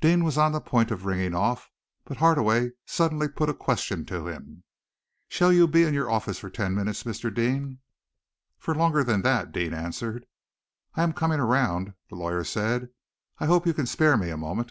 Deane 0.00 0.22
was 0.22 0.38
on 0.38 0.52
the 0.52 0.60
point 0.60 0.92
of 0.92 1.06
ringing 1.06 1.34
off, 1.34 1.72
but 2.04 2.18
Hardaway 2.18 2.70
suddenly 2.84 3.26
put 3.26 3.48
a 3.48 3.52
question 3.52 4.04
to 4.04 4.28
him. 4.28 4.62
"Shall 5.26 5.52
you 5.52 5.66
be 5.66 5.82
in 5.82 5.92
your 5.92 6.08
office 6.08 6.38
for 6.38 6.48
ten 6.48 6.72
minutes, 6.72 7.02
Mr. 7.02 7.34
Deane?" 7.34 7.80
"For 8.58 8.76
longer 8.76 9.02
than 9.02 9.22
that," 9.22 9.50
Deane 9.50 9.74
answered. 9.74 10.24
"I 10.94 11.02
am 11.02 11.12
coming 11.12 11.40
around," 11.40 11.94
the 12.08 12.14
lawyer 12.14 12.44
said. 12.44 12.90
"I 13.40 13.46
hope 13.46 13.66
you 13.66 13.74
can 13.74 13.86
spare 13.86 14.16
me 14.16 14.30
a 14.30 14.36
moment." 14.36 14.70